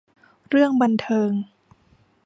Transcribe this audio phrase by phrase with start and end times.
[0.49, 1.29] เรื่องบันเทิง